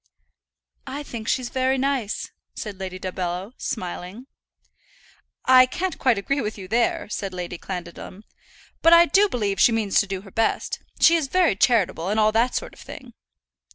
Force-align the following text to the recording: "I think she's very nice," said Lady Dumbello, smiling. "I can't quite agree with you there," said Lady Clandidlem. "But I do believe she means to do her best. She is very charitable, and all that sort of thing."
"I 0.87 1.03
think 1.03 1.27
she's 1.27 1.49
very 1.49 1.77
nice," 1.77 2.31
said 2.55 2.79
Lady 2.79 2.97
Dumbello, 2.97 3.51
smiling. 3.59 4.25
"I 5.45 5.67
can't 5.67 5.99
quite 5.99 6.17
agree 6.17 6.41
with 6.41 6.57
you 6.57 6.67
there," 6.67 7.07
said 7.07 7.35
Lady 7.35 7.59
Clandidlem. 7.59 8.23
"But 8.81 8.93
I 8.93 9.05
do 9.05 9.29
believe 9.29 9.59
she 9.59 9.71
means 9.71 9.99
to 9.99 10.07
do 10.07 10.21
her 10.21 10.31
best. 10.31 10.79
She 10.99 11.15
is 11.17 11.27
very 11.27 11.55
charitable, 11.55 12.07
and 12.09 12.19
all 12.19 12.31
that 12.31 12.55
sort 12.55 12.73
of 12.73 12.79
thing." 12.79 13.13